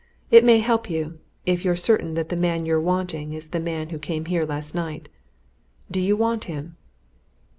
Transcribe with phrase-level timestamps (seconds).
[0.31, 3.89] It may help you if you're certain that the man you're wanting is the man
[3.89, 5.09] who came here last night.
[5.91, 6.75] Do you want him?"